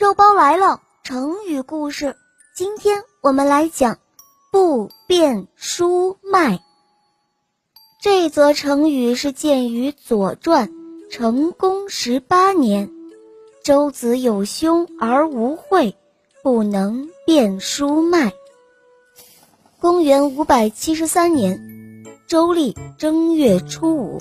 [0.00, 2.16] 肉包来了，成语故事。
[2.56, 3.98] 今天我们来讲
[4.50, 6.62] “不变书卖”。
[8.00, 10.70] 这则成语是见于《左传》
[11.10, 12.90] 成公十八年，
[13.62, 15.94] 周子有兄而无惠，
[16.42, 18.32] 不能变书卖。
[19.80, 24.18] 公元五百七十三年，周历正月初五，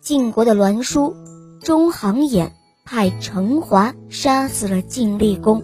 [0.00, 1.14] 晋国的栾书
[1.60, 2.52] 中行衍。
[2.90, 5.62] 派程华杀死了晋厉公，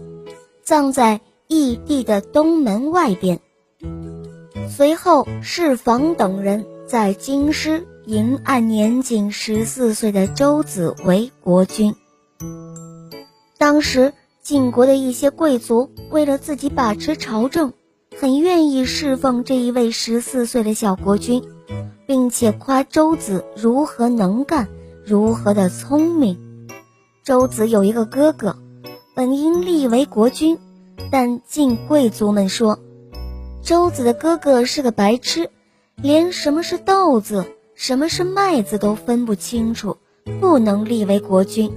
[0.63, 3.41] 葬在异地的东门外边。
[4.69, 11.95] 随后，释房等人在京师迎按年仅十四岁的周子为国君。
[13.57, 14.13] 当时，
[14.43, 17.73] 晋国的一些贵族为了自己把持朝政，
[18.21, 21.43] 很愿意侍奉这一位十四岁的小国君，
[22.07, 24.69] 并且夸周子如何能干，
[25.07, 26.44] 如何的聪明。
[27.25, 28.55] 周子有一个哥哥，
[29.15, 30.59] 本应立为国君，
[31.11, 32.79] 但晋贵族们说，
[33.63, 35.49] 周子的哥哥是个白痴，
[35.97, 39.97] 连什么是豆子、什么是麦子都分不清楚，
[40.39, 41.73] 不能立为国君。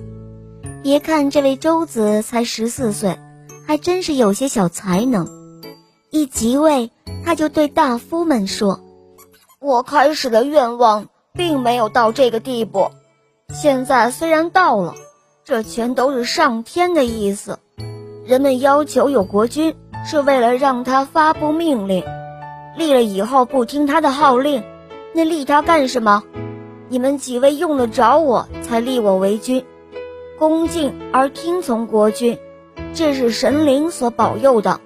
[0.83, 3.17] 别看这位周子才十四岁，
[3.65, 5.29] 还真是有些小才能。
[6.09, 6.91] 一即位，
[7.23, 8.81] 他就对大夫们说
[9.61, 12.91] ：“我开始的愿望并没有到这个地步，
[13.49, 14.93] 现在虽然到了。”
[15.47, 17.59] 这全都是上天的意思。
[18.25, 22.03] 人们要求有国君，是为了让他发布命令。
[22.75, 24.61] 立了以后不听他的号令，
[25.13, 26.21] 那立他干什么？
[26.89, 29.63] 你们几位用得着我才立我为君，
[30.37, 32.37] 恭敬而听从国君，
[32.93, 34.81] 这是神灵所保佑的。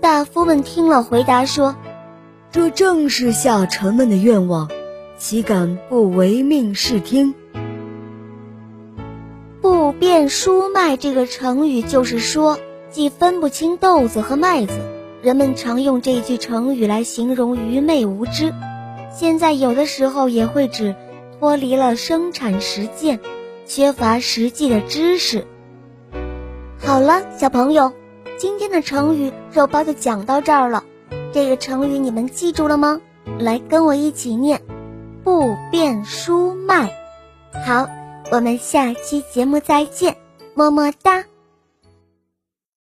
[0.00, 1.76] 大夫们听了，回答说
[2.50, 4.70] ：“这正是下臣们的愿望，
[5.18, 7.34] 岂敢不唯命是听？”
[10.12, 12.58] 变书脉这个成语就是说，
[12.90, 14.74] 既分不清豆子和麦子。
[15.22, 18.52] 人们常用这句成语来形容愚昧无知。
[19.10, 20.94] 现在有的时候也会指
[21.40, 23.20] 脱离了生产实践，
[23.64, 25.46] 缺乏实际的知识。
[26.78, 27.94] 好了，小朋友，
[28.36, 30.84] 今天的成语肉包就讲到这儿了。
[31.32, 33.00] 这个成语你们记住了吗？
[33.38, 34.60] 来跟我一起念：
[35.24, 36.92] 不变书脉。
[37.64, 37.88] 好。
[38.30, 40.16] 我们下期节目再见，
[40.54, 41.24] 么么哒。